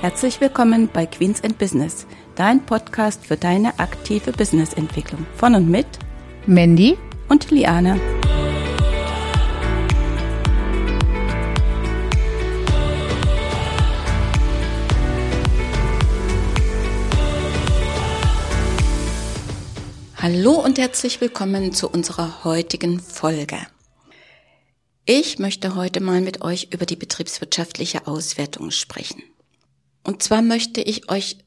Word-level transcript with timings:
Herzlich 0.00 0.40
willkommen 0.40 0.88
bei 0.90 1.04
Queens 1.04 1.44
and 1.44 1.58
Business, 1.58 2.06
dein 2.34 2.64
Podcast 2.64 3.26
für 3.26 3.36
deine 3.36 3.78
aktive 3.78 4.32
Businessentwicklung. 4.32 5.26
Von 5.36 5.54
und 5.54 5.68
mit 5.68 5.86
Mandy 6.46 6.96
und 7.28 7.50
Liane. 7.50 8.00
Hallo 20.16 20.52
und 20.64 20.78
herzlich 20.78 21.20
willkommen 21.20 21.74
zu 21.74 21.90
unserer 21.90 22.42
heutigen 22.44 23.00
Folge. 23.00 23.58
Ich 25.04 25.38
möchte 25.38 25.74
heute 25.74 26.00
mal 26.00 26.22
mit 26.22 26.40
euch 26.40 26.68
über 26.72 26.86
die 26.86 26.96
betriebswirtschaftliche 26.96 28.06
Auswertung 28.06 28.70
sprechen. 28.70 29.22
Und 30.04 30.22
zwar 30.22 30.42
möchte 30.42 30.80
ich 30.80 31.10
euch 31.10 31.38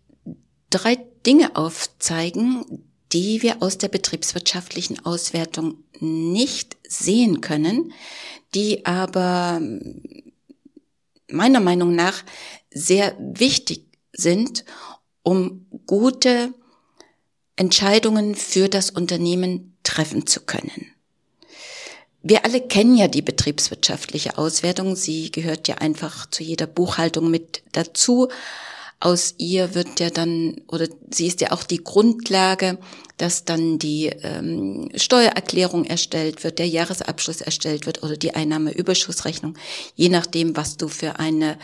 drei 0.69 0.97
Dinge 1.25 1.55
aufzeigen, 1.55 2.83
die 3.11 3.41
wir 3.41 3.61
aus 3.61 3.77
der 3.77 3.89
betriebswirtschaftlichen 3.89 5.05
Auswertung 5.05 5.83
nicht 5.99 6.77
sehen 6.87 7.41
können, 7.41 7.93
die 8.55 8.85
aber 8.85 9.61
meiner 11.29 11.59
Meinung 11.59 11.95
nach 11.95 12.23
sehr 12.71 13.15
wichtig 13.19 13.85
sind, 14.11 14.65
um 15.21 15.67
gute 15.85 16.53
Entscheidungen 17.55 18.35
für 18.35 18.67
das 18.67 18.89
Unternehmen 18.89 19.77
treffen 19.83 20.25
zu 20.25 20.41
können. 20.41 20.92
Wir 22.25 22.45
alle 22.45 22.61
kennen 22.61 22.95
ja 22.95 23.09
die 23.09 23.21
betriebswirtschaftliche 23.21 24.37
Auswertung. 24.37 24.95
Sie 24.95 25.29
gehört 25.29 25.67
ja 25.67 25.75
einfach 25.75 26.25
zu 26.29 26.41
jeder 26.41 26.67
Buchhaltung 26.67 27.29
mit 27.29 27.63
dazu 27.73 28.29
aus 29.03 29.35
ihr 29.37 29.75
wird 29.75 29.99
ja 29.99 30.09
dann, 30.09 30.61
oder 30.69 30.87
sie 31.09 31.27
ist 31.27 31.41
ja 31.41 31.51
auch 31.51 31.63
die 31.63 31.83
Grundlage, 31.83 32.77
dass 33.17 33.43
dann 33.43 33.77
die 33.77 34.07
ähm, 34.07 34.89
Steuererklärung 34.95 35.83
erstellt 35.83 36.43
wird, 36.43 36.57
der 36.57 36.67
Jahresabschluss 36.67 37.41
erstellt 37.41 37.85
wird 37.85 38.01
oder 38.01 38.15
die 38.15 38.33
Einnahmeüberschussrechnung, 38.33 39.57
je 39.95 40.07
nachdem, 40.09 40.55
was 40.55 40.77
du 40.77 40.87
für 40.87 41.19
eine, 41.19 41.59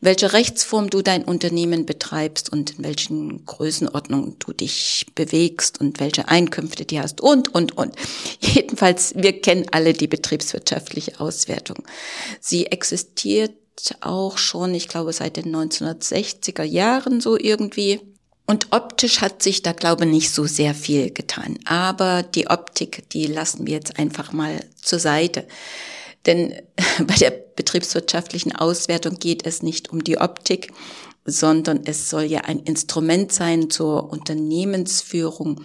welche 0.00 0.32
Rechtsform 0.32 0.90
du 0.90 1.00
dein 1.00 1.24
Unternehmen 1.24 1.86
betreibst 1.86 2.52
und 2.52 2.78
in 2.78 2.84
welchen 2.84 3.46
Größenordnungen 3.46 4.36
du 4.40 4.52
dich 4.52 5.06
bewegst 5.14 5.80
und 5.80 6.00
welche 6.00 6.28
Einkünfte 6.28 6.84
du 6.84 6.98
hast 6.98 7.20
und, 7.20 7.54
und, 7.54 7.76
und. 7.76 7.94
Jedenfalls, 8.40 9.14
wir 9.14 9.40
kennen 9.40 9.66
alle 9.70 9.92
die 9.92 10.08
betriebswirtschaftliche 10.08 11.20
Auswertung. 11.20 11.84
Sie 12.40 12.66
existiert 12.66 13.52
auch 14.00 14.38
schon, 14.38 14.74
ich 14.74 14.88
glaube, 14.88 15.12
seit 15.12 15.36
den 15.36 15.54
1960er 15.54 16.62
Jahren 16.62 17.20
so 17.20 17.38
irgendwie. 17.38 18.00
Und 18.46 18.72
optisch 18.72 19.20
hat 19.20 19.42
sich 19.42 19.62
da, 19.62 19.72
glaube 19.72 20.04
ich, 20.04 20.10
nicht 20.10 20.30
so 20.30 20.44
sehr 20.44 20.74
viel 20.74 21.10
getan. 21.12 21.58
Aber 21.64 22.22
die 22.22 22.48
Optik, 22.48 23.08
die 23.10 23.26
lassen 23.26 23.66
wir 23.66 23.74
jetzt 23.74 23.98
einfach 23.98 24.32
mal 24.32 24.60
zur 24.80 24.98
Seite. 24.98 25.46
Denn 26.26 26.54
bei 27.06 27.14
der 27.14 27.30
betriebswirtschaftlichen 27.30 28.54
Auswertung 28.54 29.18
geht 29.18 29.46
es 29.46 29.62
nicht 29.62 29.90
um 29.90 30.02
die 30.02 30.18
Optik, 30.18 30.72
sondern 31.24 31.82
es 31.84 32.10
soll 32.10 32.24
ja 32.24 32.40
ein 32.42 32.60
Instrument 32.60 33.32
sein 33.32 33.70
zur 33.70 34.10
Unternehmensführung, 34.10 35.62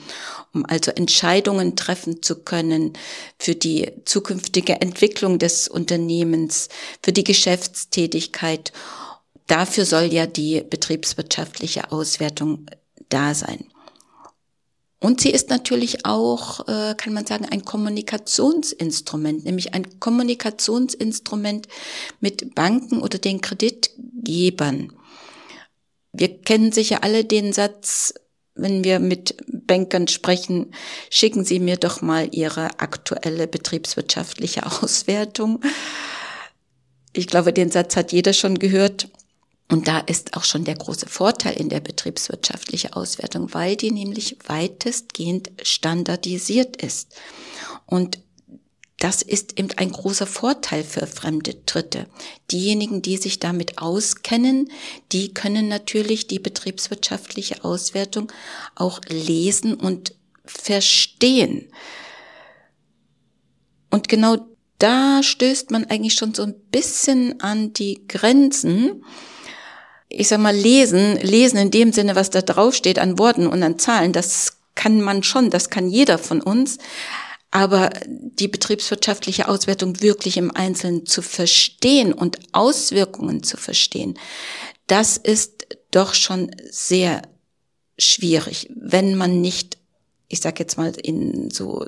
um 0.53 0.65
also 0.65 0.91
Entscheidungen 0.91 1.75
treffen 1.75 2.21
zu 2.21 2.43
können 2.43 2.93
für 3.39 3.55
die 3.55 3.91
zukünftige 4.05 4.81
Entwicklung 4.81 5.39
des 5.39 5.67
Unternehmens, 5.67 6.69
für 7.01 7.13
die 7.13 7.23
Geschäftstätigkeit. 7.23 8.73
Dafür 9.47 9.85
soll 9.85 10.13
ja 10.13 10.25
die 10.25 10.61
betriebswirtschaftliche 10.61 11.91
Auswertung 11.91 12.65
da 13.09 13.33
sein. 13.33 13.65
Und 14.99 15.21
sie 15.21 15.29
ist 15.29 15.49
natürlich 15.49 16.05
auch, 16.05 16.67
äh, 16.67 16.95
kann 16.95 17.13
man 17.13 17.27
sagen, 17.27 17.45
ein 17.45 17.63
Kommunikationsinstrument, 17.63 19.45
nämlich 19.45 19.73
ein 19.75 19.99
Kommunikationsinstrument 19.99 21.67
mit 22.21 22.55
Banken 22.55 23.01
oder 23.01 23.19
den 23.19 23.39
Kreditgebern. 23.39 24.93
Wir 26.17 26.41
kennen 26.41 26.71
sicher 26.71 27.03
alle 27.03 27.25
den 27.25 27.53
Satz, 27.53 28.13
wenn 28.55 28.83
wir 28.83 28.99
mit 28.99 29.35
Bankern 29.47 30.07
sprechen, 30.07 30.73
schicken 31.09 31.43
Sie 31.43 31.59
mir 31.59 31.77
doch 31.77 32.01
mal 32.01 32.29
Ihre 32.31 32.79
aktuelle 32.79 33.47
betriebswirtschaftliche 33.47 34.65
Auswertung. 34.81 35.61
Ich 37.13 37.27
glaube, 37.27 37.53
den 37.53 37.71
Satz 37.71 37.95
hat 37.95 38.11
jeder 38.11 38.33
schon 38.33 38.59
gehört. 38.59 39.09
Und 39.67 39.87
da 39.87 39.97
ist 39.97 40.37
auch 40.37 40.43
schon 40.43 40.63
der 40.63 40.75
große 40.75 41.07
Vorteil 41.07 41.55
in 41.55 41.69
der 41.69 41.79
betriebswirtschaftlichen 41.79 42.93
Auswertung, 42.93 43.51
weil 43.53 43.75
die 43.75 43.89
nämlich 43.91 44.37
weitestgehend 44.45 45.51
standardisiert 45.63 46.77
ist. 46.77 47.15
Und 47.87 48.19
das 49.05 49.21
ist 49.21 49.59
eben 49.59 49.69
ein 49.77 49.91
großer 49.91 50.25
Vorteil 50.25 50.83
für 50.83 51.05
fremde 51.05 51.53
Dritte. 51.67 52.07
Diejenigen, 52.49 53.03
die 53.03 53.17
sich 53.17 53.37
damit 53.37 53.77
auskennen, 53.77 54.71
die 55.11 55.31
können 55.31 55.67
natürlich 55.67 56.25
die 56.25 56.39
betriebswirtschaftliche 56.39 57.63
Auswertung 57.63 58.31
auch 58.73 59.01
lesen 59.07 59.75
und 59.75 60.15
verstehen. 60.43 61.69
Und 63.91 64.09
genau 64.09 64.37
da 64.79 65.21
stößt 65.21 65.69
man 65.69 65.85
eigentlich 65.85 66.15
schon 66.15 66.33
so 66.33 66.41
ein 66.41 66.55
bisschen 66.71 67.39
an 67.41 67.73
die 67.73 68.07
Grenzen. 68.07 69.05
Ich 70.09 70.29
sag 70.29 70.39
mal, 70.39 70.55
lesen, 70.55 71.17
lesen 71.17 71.57
in 71.57 71.69
dem 71.69 71.93
Sinne, 71.93 72.15
was 72.15 72.31
da 72.31 72.41
draufsteht 72.41 72.97
an 72.97 73.19
Worten 73.19 73.45
und 73.45 73.61
an 73.61 73.77
Zahlen, 73.77 74.13
das 74.13 74.57
kann 74.73 74.99
man 74.99 75.21
schon, 75.21 75.51
das 75.51 75.69
kann 75.69 75.91
jeder 75.91 76.17
von 76.17 76.41
uns. 76.41 76.79
Aber 77.55 77.89
die 78.09 78.49
betriebswirtschaftliche 78.49 79.47
Auswertung 79.47 80.01
wirklich 80.01 80.35
im 80.35 80.51
Einzelnen 80.51 81.05
zu 81.05 81.21
verstehen 81.21 82.11
und 82.11 82.37
Auswirkungen 82.51 83.43
zu 83.43 83.55
verstehen, 83.55 84.19
das 84.87 85.15
ist 85.15 85.65
doch 85.89 86.15
schon 86.15 86.51
sehr 86.69 87.21
schwierig, 87.97 88.69
wenn 88.75 89.15
man 89.15 89.39
nicht, 89.39 89.77
ich 90.27 90.41
sage 90.41 90.59
jetzt 90.59 90.77
mal, 90.77 90.91
in 91.01 91.49
so 91.49 91.85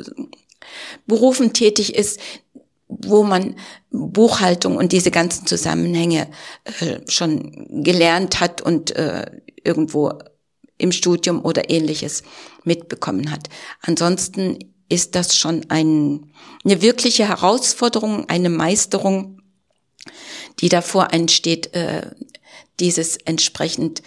Berufen 1.05 1.51
tätig 1.51 1.95
ist, 1.95 2.22
wo 2.88 3.23
man 3.23 3.57
Buchhaltung 3.91 4.78
und 4.78 4.94
diese 4.94 5.11
ganzen 5.11 5.47
Zusammenhänge 5.47 6.29
äh, 6.79 6.99
schon 7.09 7.84
gelernt 7.84 8.39
hat 8.39 8.61
und 8.61 8.95
äh, 8.95 9.29
irgendwo 9.66 10.13
im 10.78 10.94
Studium 10.94 11.44
oder 11.44 11.69
ähnliches 11.69 12.23
mitbekommen 12.63 13.31
hat. 13.31 13.49
Ansonsten 13.81 14.59
ist 14.89 15.15
das 15.15 15.35
schon 15.35 15.65
ein, 15.69 16.31
eine 16.63 16.81
wirkliche 16.81 17.27
Herausforderung, 17.27 18.29
eine 18.29 18.49
Meisterung, 18.49 19.41
die 20.59 20.69
davor 20.69 21.13
entsteht, 21.13 21.73
äh, 21.73 22.11
dieses 22.79 23.17
entsprechend 23.17 24.01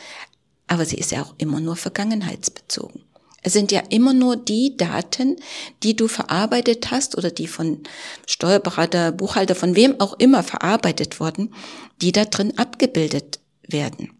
Aber 0.66 0.84
sie 0.84 0.98
ist 0.98 1.10
ja 1.10 1.22
auch 1.22 1.34
immer 1.38 1.58
nur 1.58 1.74
vergangenheitsbezogen. 1.74 3.02
Es 3.42 3.54
sind 3.54 3.72
ja 3.72 3.80
immer 3.88 4.12
nur 4.12 4.36
die 4.36 4.76
Daten, 4.76 5.36
die 5.82 5.96
du 5.96 6.08
verarbeitet 6.08 6.90
hast 6.90 7.16
oder 7.16 7.30
die 7.30 7.46
von 7.46 7.82
Steuerberater, 8.26 9.12
Buchhalter, 9.12 9.54
von 9.54 9.76
wem 9.76 9.98
auch 10.00 10.14
immer 10.18 10.42
verarbeitet 10.42 11.20
wurden, 11.20 11.54
die 12.02 12.12
da 12.12 12.26
drin 12.26 12.58
abgebildet 12.58 13.40
werden. 13.66 14.12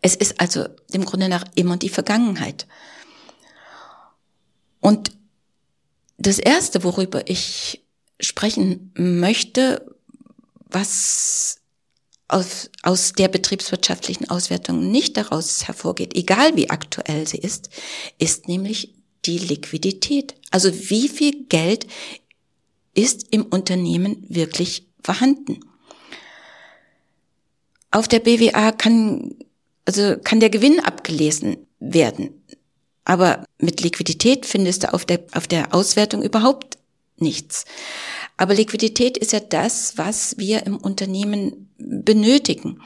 Es 0.00 0.14
ist 0.14 0.40
also 0.40 0.66
dem 0.92 1.04
Grunde 1.04 1.28
nach 1.28 1.44
immer 1.54 1.76
die 1.76 1.88
Vergangenheit. 1.88 2.66
Und 4.80 5.12
das 6.16 6.38
Erste, 6.38 6.84
worüber 6.84 7.28
ich 7.28 7.84
sprechen 8.20 8.92
möchte, 8.96 9.94
was 10.66 11.57
aus, 12.28 12.70
aus 12.82 13.12
der 13.12 13.28
betriebswirtschaftlichen 13.28 14.28
Auswertung 14.30 14.90
nicht 14.90 15.16
daraus 15.16 15.66
hervorgeht, 15.66 16.14
egal 16.14 16.56
wie 16.56 16.70
aktuell 16.70 17.26
sie 17.26 17.38
ist, 17.38 17.70
ist 18.18 18.48
nämlich 18.48 18.94
die 19.24 19.38
Liquidität. 19.38 20.34
Also 20.50 20.72
wie 20.90 21.08
viel 21.08 21.46
Geld 21.48 21.86
ist 22.94 23.26
im 23.30 23.44
Unternehmen 23.46 24.24
wirklich 24.28 24.86
vorhanden? 25.02 25.60
Auf 27.90 28.06
der 28.06 28.20
BWA 28.20 28.72
kann, 28.72 29.34
also 29.86 30.16
kann 30.22 30.40
der 30.40 30.50
Gewinn 30.50 30.80
abgelesen 30.80 31.66
werden. 31.80 32.42
Aber 33.04 33.44
mit 33.58 33.80
Liquidität 33.80 34.44
findest 34.44 34.82
du 34.82 34.92
auf 34.92 35.06
der, 35.06 35.24
auf 35.32 35.46
der 35.46 35.74
Auswertung 35.74 36.22
überhaupt 36.22 36.76
nichts. 37.16 37.64
Aber 38.38 38.54
Liquidität 38.54 39.18
ist 39.18 39.32
ja 39.32 39.40
das, 39.40 39.98
was 39.98 40.38
wir 40.38 40.64
im 40.64 40.78
Unternehmen 40.78 41.68
benötigen. 41.76 42.80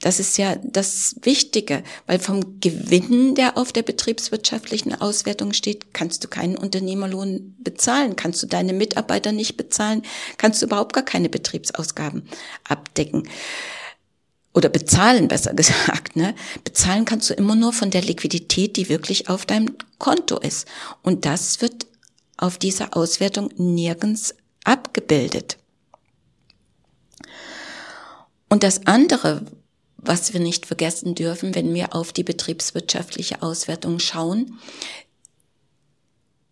Das 0.00 0.18
ist 0.18 0.38
ja 0.38 0.56
das 0.64 1.16
Wichtige, 1.22 1.84
weil 2.06 2.18
vom 2.18 2.60
Gewinn, 2.60 3.34
der 3.34 3.56
auf 3.56 3.72
der 3.72 3.82
betriebswirtschaftlichen 3.82 5.00
Auswertung 5.00 5.52
steht, 5.52 5.92
kannst 5.92 6.24
du 6.24 6.28
keinen 6.28 6.56
Unternehmerlohn 6.56 7.54
bezahlen, 7.58 8.16
kannst 8.16 8.42
du 8.42 8.46
deine 8.46 8.72
Mitarbeiter 8.72 9.30
nicht 9.30 9.56
bezahlen, 9.56 10.02
kannst 10.38 10.60
du 10.60 10.66
überhaupt 10.66 10.92
gar 10.92 11.04
keine 11.04 11.28
Betriebsausgaben 11.28 12.28
abdecken 12.64 13.28
oder 14.54 14.68
bezahlen, 14.68 15.28
besser 15.28 15.54
gesagt, 15.54 16.16
ne? 16.16 16.34
Bezahlen 16.64 17.04
kannst 17.04 17.30
du 17.30 17.34
immer 17.34 17.54
nur 17.54 17.72
von 17.72 17.90
der 17.90 18.02
Liquidität, 18.02 18.76
die 18.76 18.88
wirklich 18.88 19.28
auf 19.28 19.46
deinem 19.46 19.76
Konto 19.98 20.38
ist. 20.38 20.66
Und 21.02 21.26
das 21.26 21.60
wird 21.60 21.86
auf 22.36 22.58
dieser 22.58 22.96
Auswertung 22.96 23.50
nirgends 23.56 24.34
abgebildet. 24.64 25.58
Und 28.48 28.62
das 28.62 28.86
andere, 28.86 29.46
was 29.96 30.32
wir 30.32 30.40
nicht 30.40 30.66
vergessen 30.66 31.14
dürfen, 31.14 31.54
wenn 31.54 31.72
wir 31.74 31.94
auf 31.94 32.12
die 32.12 32.24
betriebswirtschaftliche 32.24 33.42
Auswertung 33.42 33.98
schauen, 33.98 34.58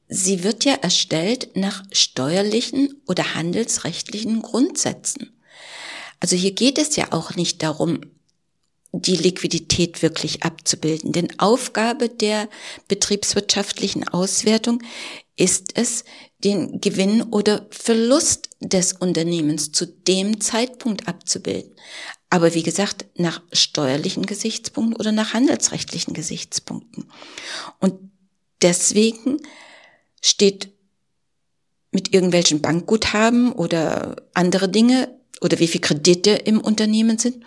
sie 0.09 0.43
wird 0.43 0.65
ja 0.65 0.75
erstellt 0.75 1.57
nach 1.57 1.85
steuerlichen 1.93 3.03
oder 3.07 3.35
handelsrechtlichen 3.35 4.43
Grundsätzen. 4.43 5.37
Also 6.21 6.37
hier 6.37 6.53
geht 6.53 6.79
es 6.79 6.97
ja 6.97 7.13
auch 7.13 7.35
nicht 7.35 7.63
darum, 7.63 8.01
die 8.93 9.17
Liquidität 9.17 10.03
wirklich 10.03 10.43
abzubilden. 10.43 11.13
Denn 11.13 11.39
Aufgabe 11.39 12.09
der 12.09 12.49
betriebswirtschaftlichen 12.89 14.07
Auswertung 14.09 14.83
ist 15.37 15.77
es, 15.77 16.05
den 16.45 16.81
Gewinn 16.81 17.23
oder 17.23 17.67
Verlust 17.71 18.51
des 18.61 18.93
Unternehmens 18.95 19.73
zu 19.73 19.87
dem 19.87 20.41
Zeitpunkt 20.41 21.09
abzubilden. 21.09 21.73
Aber 22.31 22.55
wie 22.55 22.63
gesagt, 22.63 23.07
nach 23.17 23.43
steuerlichen 23.53 24.25
Gesichtspunkten 24.25 24.97
oder 24.97 25.13
nach 25.13 25.35
handelsrechtlichen 25.35 26.15
Gesichtspunkten. 26.15 27.11
Und 27.81 27.95
deswegen 28.63 29.39
steht 30.23 30.71
mit 31.91 32.15
irgendwelchen 32.15 32.61
Bankguthaben 32.61 33.53
oder 33.53 34.17
andere 34.33 34.69
Dinge 34.69 35.13
oder 35.41 35.59
wie 35.59 35.67
viel 35.67 35.81
Kredite 35.81 36.31
im 36.31 36.61
Unternehmen 36.61 37.19
sind, 37.19 37.45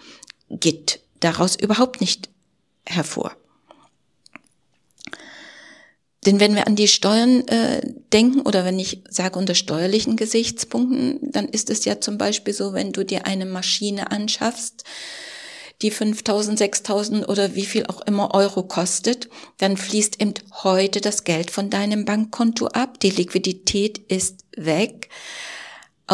geht 0.50 1.00
daraus 1.20 1.56
überhaupt 1.56 2.02
nicht 2.02 2.30
hervor. 2.86 3.36
Denn 6.26 6.40
wenn 6.40 6.56
wir 6.56 6.68
an 6.68 6.76
die 6.76 6.88
Steuern 6.88 7.48
äh, 7.48 7.82
denken 8.14 8.42
oder 8.42 8.66
wenn 8.66 8.80
ich 8.80 9.04
sage 9.10 9.38
unter 9.38 9.56
steuerlichen 9.56 10.16
Gesichtspunkten, 10.16 11.20
dann 11.22 11.48
ist 11.48 11.70
es 11.70 11.86
ja 11.86 12.00
zum 12.00 12.18
Beispiel 12.18 12.54
so, 12.54 12.74
wenn 12.74 12.92
du 12.92 13.04
dir 13.04 13.26
eine 13.26 13.46
Maschine 13.46 14.12
anschaffst, 14.12 14.84
die 15.82 15.92
5000, 15.92 16.58
6000 16.58 17.30
oder 17.30 17.56
wie 17.56 17.66
viel 17.66 17.86
auch 17.88 18.02
immer 18.02 18.34
Euro 18.34 18.64
kostet, 18.64 19.30
dann 19.58 19.76
fließt 19.76 20.22
eben 20.22 20.34
heute 20.64 21.02
das 21.02 21.26
Geld 21.26 21.52
von 21.52 21.70
deinem 21.70 22.06
Bankkonto 22.06 22.68
ab, 22.68 23.00
die 23.02 23.10
Liquidität 23.10 23.98
ist 23.98 24.46
weg. 24.56 25.10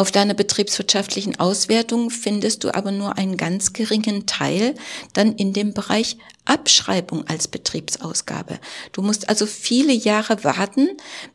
Auf 0.00 0.10
deiner 0.10 0.32
betriebswirtschaftlichen 0.32 1.38
Auswertung 1.38 2.08
findest 2.08 2.64
du 2.64 2.74
aber 2.74 2.90
nur 2.90 3.18
einen 3.18 3.36
ganz 3.36 3.74
geringen 3.74 4.24
Teil 4.24 4.74
dann 5.12 5.34
in 5.34 5.52
dem 5.52 5.74
Bereich 5.74 6.16
Abschreibung 6.46 7.26
als 7.26 7.48
Betriebsausgabe. 7.48 8.60
Du 8.92 9.02
musst 9.02 9.28
also 9.28 9.44
viele 9.44 9.92
Jahre 9.92 10.42
warten, 10.42 10.88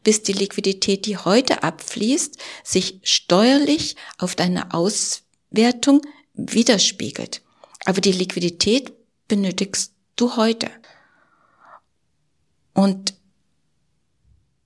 bis 0.04 0.24
die 0.24 0.34
Liquidität, 0.34 1.06
die 1.06 1.16
heute 1.16 1.62
abfließt, 1.62 2.40
sich 2.64 3.02
steuerlich 3.04 3.98
auf 4.18 4.34
deine 4.34 4.74
Auswertung 4.74 6.02
widerspiegelt. 6.34 7.44
Aber 7.86 8.02
die 8.02 8.14
Liquidität 8.14 8.94
benötigst 9.28 9.94
du 10.16 10.38
heute. 10.38 10.72
Und 12.74 13.14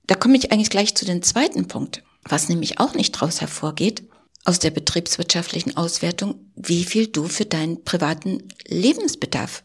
da 0.06 0.14
komme 0.14 0.38
ich 0.38 0.52
eigentlich 0.52 0.70
gleich 0.70 0.94
zu 0.94 1.04
dem 1.04 1.20
zweiten 1.20 1.68
Punkt. 1.68 2.02
Was 2.24 2.48
nämlich 2.48 2.78
auch 2.78 2.94
nicht 2.94 3.16
daraus 3.16 3.40
hervorgeht, 3.40 4.02
aus 4.44 4.58
der 4.58 4.70
betriebswirtschaftlichen 4.70 5.76
Auswertung, 5.76 6.50
wie 6.56 6.84
viel 6.84 7.06
du 7.06 7.28
für 7.28 7.44
deinen 7.44 7.84
privaten 7.84 8.48
Lebensbedarf 8.66 9.62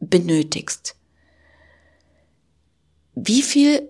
benötigst. 0.00 0.94
Wie 3.14 3.42
viel 3.42 3.88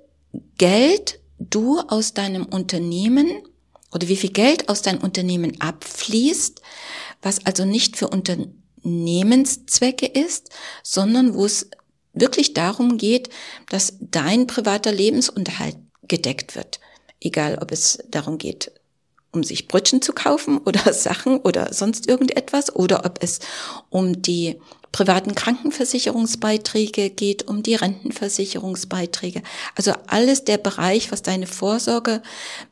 Geld 0.59 1.21
du 1.39 1.81
aus 1.81 2.15
deinem 2.15 2.47
Unternehmen 2.47 3.31
oder 3.93 4.09
wie 4.09 4.17
viel 4.17 4.31
Geld 4.31 4.69
aus 4.69 4.83
deinem 4.83 5.03
Unternehmen 5.03 5.61
abfließt, 5.61 6.63
was 7.21 7.45
also 7.47 7.65
nicht 7.65 7.97
für 7.97 8.09
Unternehmenszwecke 8.09 10.07
ist, 10.07 10.51
sondern 10.83 11.35
wo 11.35 11.45
es 11.45 11.69
wirklich 12.15 12.55
darum 12.55 12.97
geht, 12.99 13.29
dass 13.69 13.95
dein 14.01 14.47
privater 14.47 14.93
Lebensunterhalt 14.93 15.77
gedeckt 16.09 16.57
wird 16.57 16.81
egal 17.25 17.59
ob 17.61 17.73
es 17.73 17.99
darum 18.11 18.39
geht, 18.39 18.73
um 19.33 19.43
sich 19.43 19.69
Brötchen 19.69 20.03
zu 20.03 20.13
kaufen 20.13 20.59
oder 20.65 20.93
Sachen 20.93 21.39
oder 21.39 21.73
sonst 21.73 22.09
irgendetwas 22.09 22.75
oder 22.75 23.05
ob 23.05 23.23
es 23.23 23.41
um 23.91 24.23
die 24.23 24.61
privaten 24.93 25.35
Krankenversicherungsbeiträge 25.35 27.09
geht, 27.09 27.49
um 27.49 27.63
die 27.63 27.75
Rentenversicherungsbeiträge. 27.75 29.43
Also 29.75 29.95
alles 30.07 30.45
der 30.45 30.59
Bereich, 30.59 31.11
was 31.11 31.23
deine 31.23 31.47
Vorsorge 31.47 32.23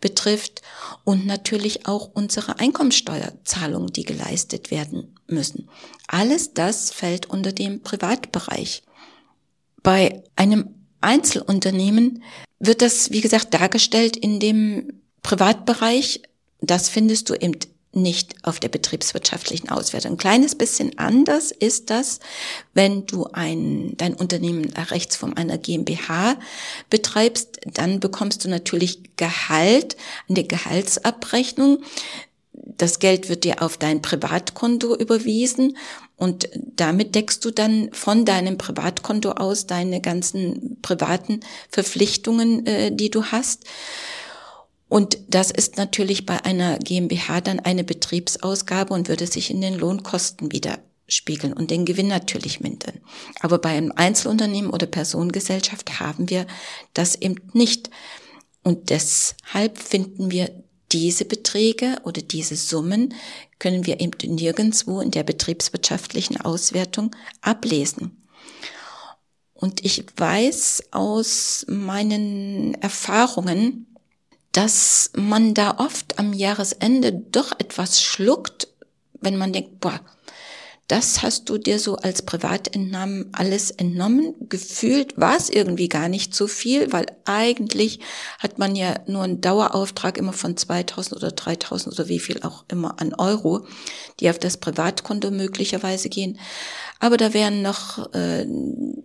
betrifft 0.02 0.60
und 1.04 1.26
natürlich 1.26 1.86
auch 1.86 2.10
unsere 2.12 2.60
Einkommensteuerzahlungen, 2.60 3.92
die 3.92 4.04
geleistet 4.04 4.70
werden 4.70 5.16
müssen. 5.26 5.70
Alles 6.06 6.52
das 6.52 6.90
fällt 6.90 7.26
unter 7.26 7.52
dem 7.52 7.82
Privatbereich. 7.82 8.82
Bei 9.82 10.22
einem 10.36 10.74
Einzelunternehmen 11.00 12.22
wird 12.60 12.82
das, 12.82 13.10
wie 13.10 13.22
gesagt, 13.22 13.52
dargestellt 13.54 14.16
in 14.16 14.38
dem 14.38 15.00
Privatbereich. 15.22 16.22
Das 16.60 16.88
findest 16.88 17.30
du 17.30 17.34
eben 17.34 17.58
nicht 17.92 18.36
auf 18.44 18.60
der 18.60 18.68
betriebswirtschaftlichen 18.68 19.68
Auswertung. 19.68 20.12
Ein 20.12 20.18
kleines 20.18 20.54
bisschen 20.54 20.96
anders 20.98 21.50
ist 21.50 21.90
das, 21.90 22.20
wenn 22.72 23.06
du 23.06 23.26
ein, 23.32 23.96
dein 23.96 24.14
Unternehmen 24.14 24.70
nach 24.76 24.92
Rechtsform 24.92 25.34
einer 25.34 25.58
GmbH 25.58 26.36
betreibst, 26.88 27.60
dann 27.64 27.98
bekommst 27.98 28.44
du 28.44 28.48
natürlich 28.48 29.16
Gehalt, 29.16 29.96
eine 30.28 30.44
Gehaltsabrechnung. 30.44 31.82
Das 32.52 33.00
Geld 33.00 33.28
wird 33.28 33.42
dir 33.42 33.62
auf 33.62 33.76
dein 33.76 34.02
Privatkonto 34.02 34.94
überwiesen 34.94 35.76
und 36.20 36.50
damit 36.76 37.14
deckst 37.14 37.42
du 37.46 37.50
dann 37.50 37.88
von 37.94 38.26
deinem 38.26 38.58
Privatkonto 38.58 39.30
aus 39.32 39.66
deine 39.66 40.02
ganzen 40.02 40.76
privaten 40.82 41.40
Verpflichtungen, 41.70 42.66
äh, 42.66 42.94
die 42.94 43.08
du 43.08 43.24
hast. 43.24 43.64
Und 44.90 45.16
das 45.28 45.50
ist 45.50 45.78
natürlich 45.78 46.26
bei 46.26 46.44
einer 46.44 46.78
GmbH 46.78 47.40
dann 47.40 47.58
eine 47.58 47.84
Betriebsausgabe 47.84 48.92
und 48.92 49.08
würde 49.08 49.26
sich 49.26 49.50
in 49.50 49.62
den 49.62 49.78
Lohnkosten 49.78 50.52
widerspiegeln 50.52 51.54
und 51.54 51.70
den 51.70 51.86
Gewinn 51.86 52.08
natürlich 52.08 52.60
mindern. 52.60 53.00
Aber 53.40 53.56
bei 53.56 53.70
einem 53.70 53.92
Einzelunternehmen 53.96 54.70
oder 54.70 54.86
Personengesellschaft 54.86 56.00
haben 56.00 56.28
wir 56.28 56.46
das 56.92 57.14
eben 57.14 57.36
nicht. 57.54 57.88
Und 58.62 58.90
deshalb 58.90 59.78
finden 59.78 60.30
wir 60.30 60.50
diese 60.92 61.24
Beträge 61.24 61.96
oder 62.04 62.20
diese 62.20 62.56
Summen 62.56 63.14
können 63.60 63.86
wir 63.86 64.00
eben 64.00 64.34
nirgendwo 64.34 65.00
in 65.00 65.12
der 65.12 65.22
betriebswirtschaftlichen 65.22 66.40
Auswertung 66.40 67.14
ablesen. 67.40 68.16
Und 69.54 69.84
ich 69.84 70.04
weiß 70.16 70.88
aus 70.90 71.64
meinen 71.68 72.74
Erfahrungen, 72.74 73.86
dass 74.52 75.12
man 75.14 75.54
da 75.54 75.76
oft 75.78 76.18
am 76.18 76.32
Jahresende 76.32 77.12
doch 77.12 77.52
etwas 77.60 78.02
schluckt, 78.02 78.66
wenn 79.20 79.36
man 79.36 79.52
denkt, 79.52 79.78
boah, 79.78 80.00
das 80.90 81.22
hast 81.22 81.48
du 81.48 81.56
dir 81.56 81.78
so 81.78 81.96
als 81.96 82.22
Privatentnahmen 82.22 83.28
alles 83.30 83.70
entnommen. 83.70 84.34
Gefühlt 84.48 85.16
war 85.16 85.36
es 85.36 85.48
irgendwie 85.48 85.88
gar 85.88 86.08
nicht 86.08 86.34
so 86.34 86.48
viel, 86.48 86.92
weil 86.92 87.06
eigentlich 87.24 88.00
hat 88.40 88.58
man 88.58 88.74
ja 88.74 88.98
nur 89.06 89.22
einen 89.22 89.40
Dauerauftrag 89.40 90.18
immer 90.18 90.32
von 90.32 90.56
2000 90.56 91.16
oder 91.16 91.30
3000 91.30 91.94
oder 91.94 92.08
wie 92.08 92.18
viel 92.18 92.42
auch 92.42 92.64
immer 92.66 93.00
an 93.00 93.14
Euro, 93.14 93.68
die 94.18 94.28
auf 94.28 94.40
das 94.40 94.56
Privatkonto 94.56 95.30
möglicherweise 95.30 96.08
gehen. 96.08 96.40
Aber 96.98 97.16
da 97.16 97.34
werden 97.34 97.62
noch 97.62 98.12
äh, 98.12 98.44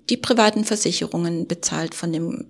die 0.09 0.17
privaten 0.17 0.65
Versicherungen 0.65 1.45
bezahlt 1.47 1.93
von 1.93 2.11
dem 2.11 2.47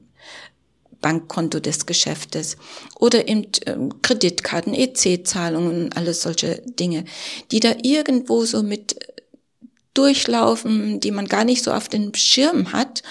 Bankkonto 1.01 1.59
des 1.59 1.85
Geschäftes 1.85 2.55
oder 2.97 3.27
eben 3.27 3.47
ähm, 3.65 4.01
Kreditkarten, 4.01 4.73
EC-Zahlungen, 4.73 5.91
alles 5.91 6.21
solche 6.21 6.61
Dinge, 6.79 7.03
die 7.51 7.59
da 7.59 7.75
irgendwo 7.83 8.45
so 8.45 8.63
mit 8.63 8.95
durchlaufen, 9.95 10.99
die 10.99 11.11
man 11.11 11.27
gar 11.27 11.43
nicht 11.43 11.63
so 11.63 11.71
auf 11.71 11.89
den 11.89 12.13
Schirm 12.13 12.71
hat. 12.71 13.01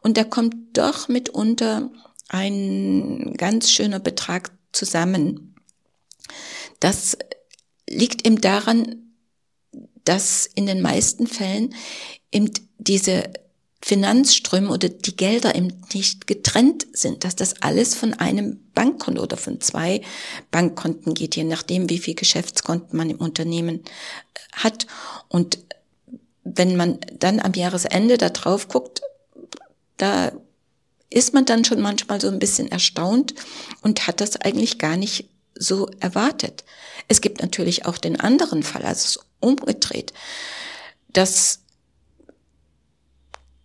Und 0.00 0.16
da 0.16 0.24
kommt 0.24 0.54
doch 0.72 1.08
mitunter 1.08 1.90
ein 2.28 3.34
ganz 3.36 3.70
schöner 3.70 4.00
Betrag 4.00 4.50
zusammen. 4.72 5.54
Das 6.80 7.16
liegt 7.88 8.26
eben 8.26 8.40
daran, 8.40 9.12
dass 10.04 10.46
in 10.46 10.66
den 10.66 10.80
meisten 10.80 11.26
Fällen 11.26 11.74
eben 12.32 12.50
diese 12.78 13.24
Finanzströme 13.80 14.70
oder 14.70 14.88
die 14.88 15.16
Gelder 15.16 15.54
eben 15.54 15.82
nicht 15.92 16.26
getrennt 16.26 16.86
sind, 16.92 17.24
dass 17.24 17.36
das 17.36 17.62
alles 17.62 17.94
von 17.94 18.14
einem 18.14 18.60
Bankkonto 18.74 19.22
oder 19.22 19.36
von 19.36 19.60
zwei 19.60 20.02
Bankkonten 20.50 21.14
geht, 21.14 21.36
je 21.36 21.44
nachdem, 21.44 21.88
wie 21.88 21.98
viel 21.98 22.14
Geschäftskonten 22.14 22.96
man 22.96 23.10
im 23.10 23.18
Unternehmen 23.18 23.84
hat. 24.52 24.86
Und 25.28 25.58
wenn 26.54 26.76
man 26.76 26.98
dann 27.18 27.40
am 27.40 27.52
Jahresende 27.54 28.18
da 28.18 28.30
drauf 28.30 28.68
guckt, 28.68 29.02
da 29.96 30.32
ist 31.10 31.34
man 31.34 31.44
dann 31.44 31.64
schon 31.64 31.80
manchmal 31.80 32.20
so 32.20 32.28
ein 32.28 32.38
bisschen 32.38 32.70
erstaunt 32.70 33.34
und 33.82 34.06
hat 34.06 34.20
das 34.20 34.36
eigentlich 34.36 34.78
gar 34.78 34.96
nicht 34.96 35.28
so 35.54 35.90
erwartet. 36.00 36.64
Es 37.08 37.20
gibt 37.20 37.40
natürlich 37.40 37.86
auch 37.86 37.98
den 37.98 38.20
anderen 38.20 38.62
Fall, 38.62 38.82
also 38.82 39.20
umgedreht, 39.40 40.12
dass 41.08 41.60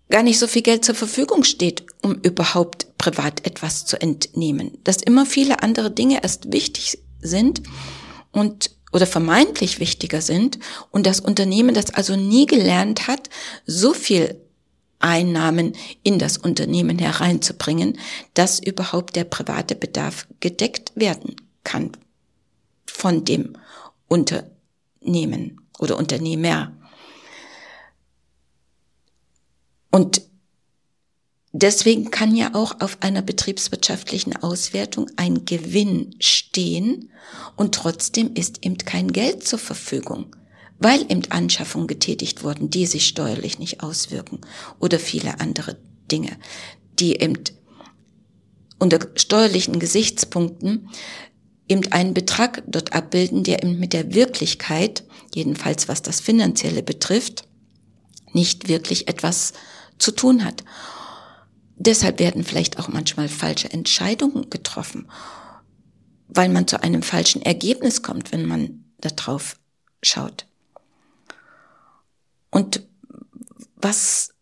gar 0.09 0.23
nicht 0.23 0.39
so 0.39 0.47
viel 0.47 0.61
Geld 0.61 0.85
zur 0.85 0.95
Verfügung 0.95 1.43
steht, 1.43 1.85
um 2.01 2.15
überhaupt 2.15 2.97
privat 2.97 3.45
etwas 3.45 3.85
zu 3.85 3.99
entnehmen. 3.99 4.77
Dass 4.83 4.97
immer 4.97 5.25
viele 5.25 5.61
andere 5.63 5.91
Dinge 5.91 6.23
erst 6.23 6.51
wichtig 6.51 6.99
sind 7.21 7.61
und 8.31 8.71
oder 8.93 9.07
vermeintlich 9.07 9.79
wichtiger 9.79 10.21
sind 10.21 10.59
und 10.91 11.05
das 11.05 11.19
Unternehmen 11.19 11.75
das 11.75 11.93
also 11.93 12.15
nie 12.15 12.45
gelernt 12.45 13.07
hat, 13.07 13.29
so 13.65 13.93
viel 13.93 14.39
Einnahmen 14.99 15.73
in 16.03 16.17
das 16.17 16.37
Unternehmen 16.37 16.97
hereinzubringen, 16.97 17.99
dass 18.33 18.59
überhaupt 18.59 19.15
der 19.17 19.25
private 19.25 19.75
Bedarf 19.75 20.27
gedeckt 20.39 20.93
werden 20.95 21.35
kann 21.65 21.91
von 22.85 23.25
dem 23.25 23.57
Unternehmen 24.07 25.61
oder 25.79 25.97
Unternehmer. 25.97 26.71
Und 29.91 30.21
Deswegen 31.55 32.09
kann 32.09 32.35
ja 32.35 32.55
auch 32.55 32.81
auf 32.81 32.97
einer 33.01 33.21
betriebswirtschaftlichen 33.21 34.35
Auswertung 34.35 35.05
ein 35.17 35.45
Gewinn 35.45 36.15
stehen 36.19 37.11
und 37.55 37.75
trotzdem 37.75 38.33
ist 38.33 38.65
eben 38.65 38.79
kein 38.79 39.13
Geld 39.13 39.45
zur 39.47 39.59
Verfügung, 39.59 40.35
weil 40.79 41.03
eben 41.03 41.21
Anschaffungen 41.29 41.85
getätigt 41.85 42.43
wurden, 42.43 42.71
die 42.71 42.87
sich 42.87 43.05
steuerlich 43.05 43.59
nicht 43.59 43.83
auswirken 43.83 44.41
oder 44.79 44.97
viele 44.97 45.39
andere 45.39 45.77
Dinge, 46.11 46.35
die 46.99 47.17
eben 47.21 47.37
unter 48.79 49.07
steuerlichen 49.15 49.77
Gesichtspunkten 49.77 50.89
eben 51.69 51.91
einen 51.91 52.15
Betrag 52.15 52.63
dort 52.65 52.93
abbilden, 52.93 53.43
der 53.43 53.61
eben 53.61 53.77
mit 53.77 53.93
der 53.93 54.15
Wirklichkeit, 54.15 55.03
jedenfalls 55.35 55.87
was 55.87 56.01
das 56.01 56.19
Finanzielle 56.19 56.81
betrifft, 56.81 57.47
nicht 58.33 58.67
wirklich 58.67 59.07
etwas 59.07 59.53
zu 59.99 60.09
tun 60.09 60.43
hat. 60.43 60.63
Deshalb 61.85 62.19
werden 62.19 62.45
vielleicht 62.45 62.79
auch 62.79 62.87
manchmal 62.87 63.27
falsche 63.27 63.69
Entscheidungen 63.69 64.49
getroffen, 64.49 65.09
weil 66.29 66.47
man 66.47 66.65
zu 66.65 66.81
einem 66.81 67.03
falschen 67.03 67.41
Ergebnis 67.41 68.01
kommt, 68.01 68.31
wenn 68.31 68.45
man 68.45 68.85
da 68.99 69.09
drauf 69.09 69.57
schaut. 70.01 70.45
Und 72.51 72.83
was 73.75 74.33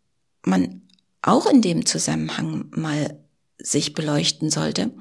man 0.43 0.83
auch 1.23 1.47
in 1.47 1.63
dem 1.63 1.87
Zusammenhang 1.87 2.67
mal 2.75 3.19
sich 3.57 3.95
beleuchten 3.95 4.51
sollte, 4.51 4.91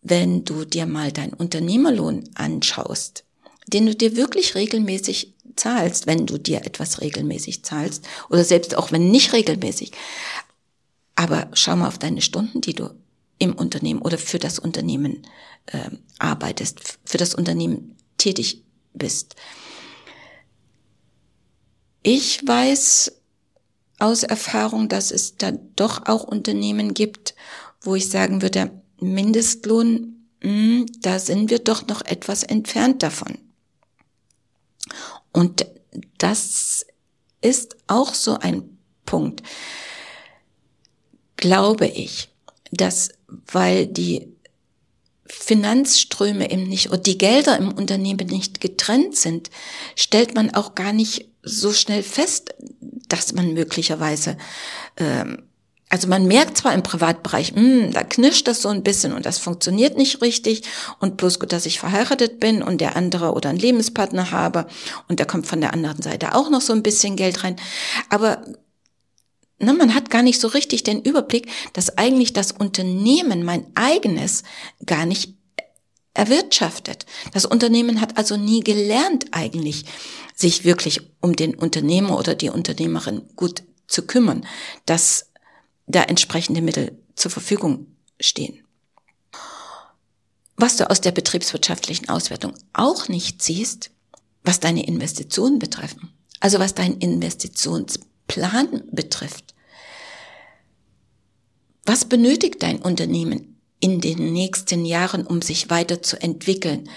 wenn 0.00 0.44
du 0.44 0.64
dir 0.64 0.86
mal 0.86 1.12
deinen 1.12 1.32
Unternehmerlohn 1.32 2.28
anschaust, 2.34 3.24
den 3.68 3.86
du 3.86 3.94
dir 3.94 4.16
wirklich 4.16 4.56
regelmäßig 4.56 5.34
zahlst, 5.54 6.06
wenn 6.06 6.26
du 6.26 6.38
dir 6.38 6.64
etwas 6.64 7.00
regelmäßig 7.00 7.64
zahlst, 7.64 8.04
oder 8.30 8.44
selbst 8.44 8.76
auch 8.76 8.90
wenn 8.90 9.10
nicht 9.10 9.32
regelmäßig, 9.32 9.92
aber 11.22 11.48
schau 11.52 11.76
mal 11.76 11.86
auf 11.86 11.98
deine 11.98 12.20
Stunden, 12.20 12.60
die 12.60 12.74
du 12.74 12.90
im 13.38 13.54
Unternehmen 13.54 14.02
oder 14.02 14.18
für 14.18 14.40
das 14.40 14.58
Unternehmen 14.58 15.22
äh, 15.66 15.90
arbeitest, 16.18 16.98
für 17.04 17.16
das 17.16 17.36
Unternehmen 17.36 17.96
tätig 18.18 18.64
bist. 18.92 19.36
Ich 22.02 22.44
weiß 22.44 23.12
aus 24.00 24.24
Erfahrung, 24.24 24.88
dass 24.88 25.12
es 25.12 25.36
da 25.36 25.52
doch 25.52 26.06
auch 26.06 26.24
Unternehmen 26.24 26.92
gibt, 26.92 27.36
wo 27.80 27.94
ich 27.94 28.08
sagen 28.08 28.42
würde, 28.42 28.82
Mindestlohn, 28.98 30.26
mh, 30.42 30.48
hm, 30.50 30.86
da 31.02 31.20
sind 31.20 31.50
wir 31.50 31.60
doch 31.60 31.86
noch 31.86 32.02
etwas 32.02 32.42
entfernt 32.42 33.04
davon. 33.04 33.38
Und 35.32 35.66
das 36.18 36.84
ist 37.40 37.76
auch 37.86 38.12
so 38.12 38.40
ein 38.40 38.76
Punkt 39.06 39.42
glaube 41.42 41.88
ich, 41.88 42.28
dass 42.70 43.10
weil 43.50 43.88
die 43.88 44.28
Finanzströme 45.26 46.48
eben 46.50 46.68
nicht 46.68 46.90
oder 46.90 46.98
die 46.98 47.18
Gelder 47.18 47.58
im 47.58 47.72
Unternehmen 47.72 48.28
nicht 48.28 48.60
getrennt 48.60 49.16
sind, 49.16 49.50
stellt 49.96 50.36
man 50.36 50.54
auch 50.54 50.76
gar 50.76 50.92
nicht 50.92 51.26
so 51.42 51.72
schnell 51.72 52.04
fest, 52.04 52.54
dass 53.08 53.32
man 53.32 53.54
möglicherweise, 53.54 54.36
ähm, 54.98 55.42
also 55.88 56.06
man 56.06 56.28
merkt 56.28 56.58
zwar 56.58 56.74
im 56.74 56.84
Privatbereich, 56.84 57.54
mh, 57.54 57.60
hm, 57.60 57.92
da 57.92 58.04
knirscht 58.04 58.46
das 58.46 58.62
so 58.62 58.68
ein 58.68 58.84
bisschen 58.84 59.12
und 59.12 59.26
das 59.26 59.38
funktioniert 59.38 59.96
nicht 59.96 60.22
richtig 60.22 60.62
und 61.00 61.16
bloß 61.16 61.40
gut, 61.40 61.52
dass 61.52 61.66
ich 61.66 61.80
verheiratet 61.80 62.38
bin 62.38 62.62
und 62.62 62.80
der 62.80 62.94
andere 62.94 63.32
oder 63.32 63.48
einen 63.48 63.58
Lebenspartner 63.58 64.30
habe 64.30 64.66
und 65.08 65.18
da 65.18 65.24
kommt 65.24 65.48
von 65.48 65.60
der 65.60 65.72
anderen 65.72 66.02
Seite 66.02 66.36
auch 66.36 66.50
noch 66.50 66.60
so 66.60 66.72
ein 66.72 66.84
bisschen 66.84 67.16
Geld 67.16 67.42
rein, 67.42 67.56
aber 68.10 68.44
ne, 69.62 69.72
man 69.72 69.94
hat 69.94 70.10
gar 70.10 70.22
nicht 70.22 70.40
so 70.40 70.48
richtig 70.48 70.82
den 70.82 71.02
Überblick, 71.02 71.48
dass 71.72 71.96
eigentlich 71.96 72.32
das 72.32 72.52
Unternehmen, 72.52 73.44
mein 73.44 73.66
eigenes, 73.74 74.42
gar 74.84 75.06
nicht 75.06 75.34
erwirtschaftet. 76.14 77.06
Das 77.32 77.46
Unternehmen 77.46 78.00
hat 78.00 78.18
also 78.18 78.36
nie 78.36 78.60
gelernt 78.60 79.26
eigentlich, 79.30 79.84
sich 80.34 80.64
wirklich 80.64 81.00
um 81.20 81.34
den 81.34 81.54
Unternehmer 81.54 82.18
oder 82.18 82.34
die 82.34 82.50
Unternehmerin 82.50 83.22
gut 83.36 83.62
zu 83.86 84.02
kümmern, 84.06 84.46
dass 84.86 85.30
da 85.86 86.02
entsprechende 86.02 86.62
Mittel 86.62 86.98
zur 87.14 87.30
Verfügung 87.30 87.86
stehen. 88.20 88.62
Was 90.56 90.76
du 90.76 90.88
aus 90.88 91.00
der 91.00 91.12
betriebswirtschaftlichen 91.12 92.08
Auswertung 92.08 92.54
auch 92.72 93.08
nicht 93.08 93.42
siehst, 93.42 93.90
was 94.44 94.60
deine 94.60 94.86
Investitionen 94.86 95.58
betreffen, 95.58 96.12
also 96.40 96.58
was 96.58 96.74
dein 96.74 96.98
Investitionsplan 96.98 98.82
betrifft. 98.90 99.51
Was 101.84 102.04
benötigt 102.04 102.62
dein 102.62 102.80
Unternehmen 102.80 103.60
in 103.80 104.00
den 104.00 104.32
nächsten 104.32 104.84
Jahren, 104.84 105.26
um 105.26 105.42
sich 105.42 105.70
weiterzuentwickeln? 105.70 106.88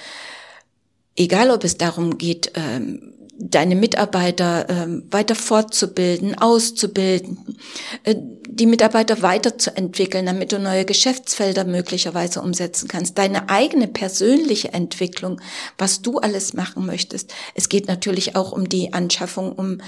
Egal, 1.15 1.49
ob 1.49 1.63
es 1.63 1.77
darum 1.77 2.17
geht, 2.17 2.51
ähm, 2.55 3.13
deine 3.37 3.75
Mitarbeiter 3.75 4.69
ähm, 4.69 5.03
weiter 5.11 5.35
fortzubilden, 5.35 6.37
auszubilden, 6.37 7.57
äh, 8.03 8.15
die 8.47 8.65
Mitarbeiter 8.65 9.21
weiterzuentwickeln, 9.21 10.25
damit 10.25 10.51
du 10.51 10.59
neue 10.59 10.85
Geschäftsfelder 10.85 11.65
möglicherweise 11.65 12.41
umsetzen 12.41 12.87
kannst, 12.87 13.17
deine 13.17 13.49
eigene 13.49 13.87
persönliche 13.87 14.71
Entwicklung, 14.71 15.41
was 15.77 16.01
du 16.01 16.19
alles 16.19 16.53
machen 16.53 16.85
möchtest. 16.85 17.33
Es 17.55 17.67
geht 17.67 17.87
natürlich 17.87 18.35
auch 18.35 18.51
um 18.53 18.69
die 18.69 18.93
Anschaffung 18.93 19.51
um 19.51 19.79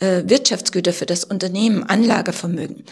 äh, 0.00 0.22
Wirtschaftsgüter 0.24 0.92
für 0.92 1.06
das 1.06 1.24
Unternehmen, 1.24 1.84
Anlagevermögen 1.84 2.84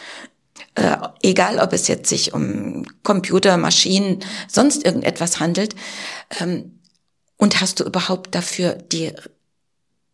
äh, 0.75 0.97
egal 1.23 1.59
ob 1.59 1.73
es 1.73 1.89
jetzt 1.89 2.09
sich 2.09 2.35
um 2.35 2.85
Computer, 3.03 3.57
Maschinen, 3.57 4.21
sonst 4.49 4.85
irgendetwas 4.85 5.41
handelt, 5.41 5.75
ähm, 6.41 6.73
und 7.39 7.61
hast 7.61 7.81
du 7.81 7.85
überhaupt 7.85 8.35
dafür 8.35 8.75
die 8.75 9.13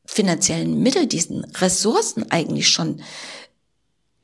finanziellen 0.05 0.83
Mittel, 0.83 1.07
diesen 1.07 1.45
Ressourcen 1.45 2.31
eigentlich 2.31 2.69
schon 2.69 3.03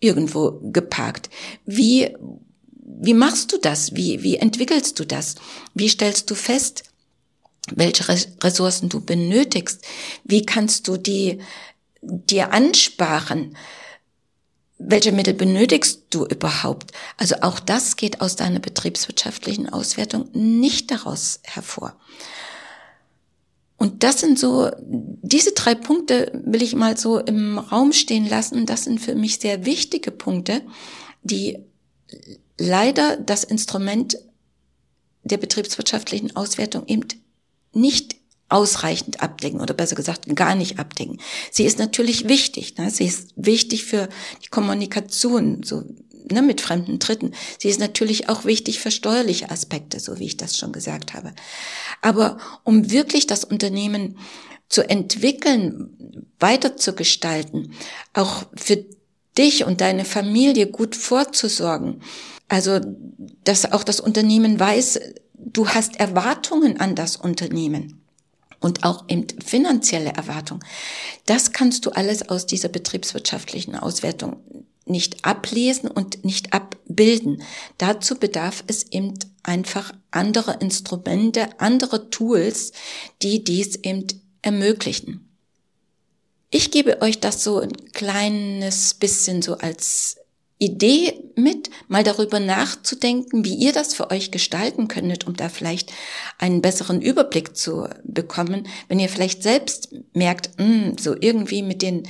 irgendwo 0.00 0.60
geparkt? 0.62 1.30
Wie, 1.64 2.16
wie 2.70 3.14
machst 3.14 3.52
du 3.52 3.58
das? 3.58 3.94
Wie, 3.94 4.22
wie 4.22 4.36
entwickelst 4.36 4.98
du 4.98 5.04
das? 5.04 5.36
Wie 5.74 5.88
stellst 5.88 6.30
du 6.30 6.34
fest, 6.34 6.84
welche 7.70 8.08
Ressourcen 8.42 8.88
du 8.88 9.00
benötigst? 9.00 9.84
Wie 10.24 10.44
kannst 10.44 10.88
du 10.88 10.96
die 10.96 11.40
dir 12.02 12.52
ansparen? 12.52 13.56
Welche 14.78 15.12
Mittel 15.12 15.34
benötigst 15.34 16.02
du 16.10 16.24
überhaupt? 16.24 16.92
Also 17.16 17.36
auch 17.42 17.58
das 17.58 17.96
geht 17.96 18.20
aus 18.20 18.36
deiner 18.36 18.60
betriebswirtschaftlichen 18.60 19.68
Auswertung 19.68 20.28
nicht 20.32 20.90
daraus 20.90 21.40
hervor. 21.42 21.96
Und 23.76 24.02
das 24.02 24.20
sind 24.20 24.38
so, 24.38 24.70
diese 24.80 25.52
drei 25.52 25.74
Punkte 25.74 26.32
will 26.44 26.62
ich 26.62 26.74
mal 26.74 26.96
so 26.96 27.18
im 27.18 27.58
Raum 27.58 27.92
stehen 27.92 28.28
lassen. 28.28 28.66
Das 28.66 28.84
sind 28.84 29.00
für 29.00 29.14
mich 29.14 29.38
sehr 29.38 29.64
wichtige 29.64 30.10
Punkte, 30.10 30.62
die 31.22 31.58
leider 32.58 33.16
das 33.16 33.44
Instrument 33.44 34.18
der 35.22 35.36
betriebswirtschaftlichen 35.36 36.34
Auswertung 36.34 36.86
eben 36.86 37.06
nicht 37.72 38.16
ausreichend 38.48 39.22
abdecken 39.22 39.60
oder 39.60 39.74
besser 39.74 39.96
gesagt 39.96 40.34
gar 40.34 40.54
nicht 40.54 40.78
abdecken. 40.78 41.20
Sie 41.50 41.64
ist 41.64 41.78
natürlich 41.78 42.28
wichtig. 42.28 42.76
Ne? 42.78 42.90
Sie 42.90 43.04
ist 43.04 43.32
wichtig 43.36 43.84
für 43.84 44.08
die 44.44 44.48
Kommunikation 44.48 45.62
so 45.62 45.84
ne, 46.30 46.42
mit 46.42 46.60
fremden 46.60 46.98
Dritten. 46.98 47.32
Sie 47.58 47.68
ist 47.68 47.80
natürlich 47.80 48.28
auch 48.28 48.44
wichtig 48.44 48.80
für 48.80 48.90
steuerliche 48.90 49.50
Aspekte, 49.50 50.00
so 50.00 50.18
wie 50.18 50.26
ich 50.26 50.36
das 50.36 50.56
schon 50.56 50.72
gesagt 50.72 51.14
habe. 51.14 51.32
Aber 52.00 52.38
um 52.64 52.90
wirklich 52.90 53.26
das 53.26 53.44
Unternehmen 53.44 54.18
zu 54.68 54.88
entwickeln, 54.88 56.26
weiter 56.38 56.76
zu 56.76 56.94
gestalten, 56.94 57.72
auch 58.12 58.44
für 58.54 58.84
dich 59.36 59.64
und 59.64 59.80
deine 59.80 60.04
Familie 60.04 60.66
gut 60.66 60.96
vorzusorgen, 60.96 62.02
also 62.48 62.80
dass 63.44 63.72
auch 63.72 63.84
das 63.84 64.00
Unternehmen 64.00 64.58
weiß, 64.58 65.00
du 65.34 65.68
hast 65.68 66.00
Erwartungen 66.00 66.80
an 66.80 66.94
das 66.94 67.16
Unternehmen 67.16 68.02
und 68.60 68.84
auch 68.84 69.04
eben 69.08 69.26
finanzielle 69.44 70.10
Erwartungen. 70.10 70.64
Das 71.26 71.52
kannst 71.52 71.86
du 71.86 71.90
alles 71.90 72.28
aus 72.28 72.46
dieser 72.46 72.68
betriebswirtschaftlichen 72.68 73.74
Auswertung 73.76 74.36
nicht 74.86 75.24
ablesen 75.24 75.90
und 75.90 76.24
nicht 76.24 76.52
abbilden. 76.52 77.42
Dazu 77.76 78.16
bedarf 78.16 78.64
es 78.66 78.90
eben 78.90 79.14
einfach 79.42 79.92
andere 80.10 80.56
Instrumente, 80.60 81.48
andere 81.60 82.10
Tools, 82.10 82.72
die 83.22 83.44
dies 83.44 83.76
eben 83.76 84.06
ermöglichen. 84.42 85.28
Ich 86.50 86.70
gebe 86.70 87.02
euch 87.02 87.20
das 87.20 87.44
so 87.44 87.58
ein 87.58 87.72
kleines 87.92 88.94
bisschen 88.94 89.42
so 89.42 89.58
als 89.58 90.16
Idee 90.60 91.14
mit, 91.36 91.70
mal 91.86 92.02
darüber 92.02 92.40
nachzudenken, 92.40 93.44
wie 93.44 93.54
ihr 93.54 93.72
das 93.72 93.94
für 93.94 94.10
euch 94.10 94.32
gestalten 94.32 94.88
könntet, 94.88 95.26
um 95.26 95.36
da 95.36 95.48
vielleicht 95.48 95.92
einen 96.36 96.62
besseren 96.62 97.00
Überblick 97.00 97.56
zu 97.56 97.88
bekommen. 98.02 98.66
Wenn 98.88 98.98
ihr 98.98 99.08
vielleicht 99.08 99.44
selbst 99.44 99.94
merkt, 100.14 100.58
mh, 100.58 100.64
hm, 100.64 100.98
so 100.98 101.14
irgendwie 101.18 101.62
mit 101.62 101.80
den, 101.80 102.02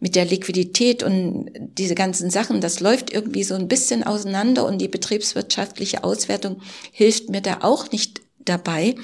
mit 0.00 0.16
der 0.16 0.24
Liquidität 0.24 1.02
und 1.02 1.50
diese 1.54 1.94
ganzen 1.94 2.30
Sachen, 2.30 2.62
das 2.62 2.80
läuft 2.80 3.12
irgendwie 3.12 3.44
so 3.44 3.54
ein 3.54 3.68
bisschen 3.68 4.02
auseinander 4.02 4.64
und 4.64 4.78
die 4.78 4.88
betriebswirtschaftliche 4.88 6.02
Auswertung 6.02 6.62
hilft 6.92 7.28
mir 7.28 7.42
da 7.42 7.58
auch 7.60 7.92
nicht 7.92 8.22
dabei. 8.38 8.94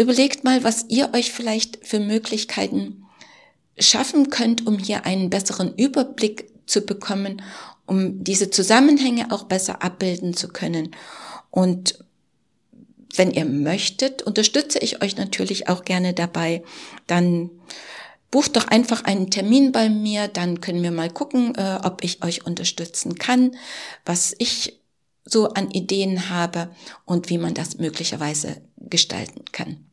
Überlegt 0.00 0.44
mal, 0.44 0.62
was 0.62 0.86
ihr 0.88 1.10
euch 1.14 1.32
vielleicht 1.32 1.84
für 1.84 1.98
Möglichkeiten 1.98 3.06
schaffen 3.76 4.30
könnt, 4.30 4.68
um 4.68 4.78
hier 4.78 5.04
einen 5.04 5.30
besseren 5.30 5.74
Überblick 5.76 6.46
zu 6.68 6.82
bekommen, 6.82 7.42
um 7.86 8.22
diese 8.22 8.50
Zusammenhänge 8.50 9.32
auch 9.32 9.44
besser 9.44 9.82
abbilden 9.82 10.34
zu 10.34 10.48
können. 10.48 10.94
Und 11.50 12.04
wenn 13.14 13.30
ihr 13.30 13.46
möchtet, 13.46 14.22
unterstütze 14.22 14.78
ich 14.78 15.02
euch 15.02 15.16
natürlich 15.16 15.68
auch 15.68 15.84
gerne 15.84 16.14
dabei. 16.14 16.62
Dann 17.06 17.50
bucht 18.30 18.56
doch 18.56 18.68
einfach 18.68 19.04
einen 19.04 19.30
Termin 19.30 19.72
bei 19.72 19.88
mir, 19.88 20.28
dann 20.28 20.60
können 20.60 20.82
wir 20.82 20.90
mal 20.90 21.10
gucken, 21.10 21.54
äh, 21.54 21.78
ob 21.82 22.04
ich 22.04 22.22
euch 22.22 22.46
unterstützen 22.46 23.14
kann, 23.14 23.56
was 24.04 24.34
ich 24.38 24.80
so 25.24 25.48
an 25.48 25.70
Ideen 25.70 26.28
habe 26.28 26.70
und 27.04 27.30
wie 27.30 27.38
man 27.38 27.54
das 27.54 27.78
möglicherweise 27.78 28.62
gestalten 28.76 29.44
kann. 29.52 29.87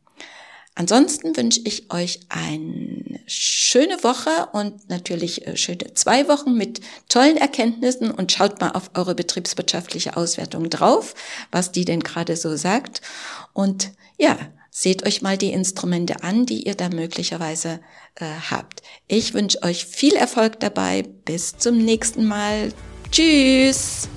Ansonsten 0.78 1.34
wünsche 1.36 1.60
ich 1.64 1.90
euch 1.90 2.20
eine 2.28 3.18
schöne 3.26 4.04
Woche 4.04 4.48
und 4.52 4.88
natürlich 4.90 5.46
äh, 5.46 5.56
schöne 5.56 5.94
zwei 5.94 6.28
Wochen 6.28 6.54
mit 6.54 6.80
tollen 7.08 7.38
Erkenntnissen 7.38 8.10
und 8.10 8.30
schaut 8.30 8.60
mal 8.60 8.72
auf 8.72 8.90
eure 8.94 9.14
betriebswirtschaftliche 9.14 10.18
Auswertung 10.18 10.68
drauf, 10.68 11.14
was 11.50 11.72
die 11.72 11.86
denn 11.86 12.00
gerade 12.00 12.36
so 12.36 12.56
sagt. 12.56 13.00
Und 13.54 13.92
ja, 14.18 14.36
seht 14.70 15.06
euch 15.06 15.22
mal 15.22 15.38
die 15.38 15.52
Instrumente 15.52 16.22
an, 16.22 16.44
die 16.44 16.66
ihr 16.66 16.74
da 16.74 16.90
möglicherweise 16.90 17.80
äh, 18.16 18.26
habt. 18.50 18.82
Ich 19.08 19.32
wünsche 19.32 19.62
euch 19.62 19.86
viel 19.86 20.14
Erfolg 20.14 20.60
dabei. 20.60 21.04
Bis 21.24 21.56
zum 21.56 21.78
nächsten 21.78 22.26
Mal. 22.26 22.74
Tschüss. 23.10 24.08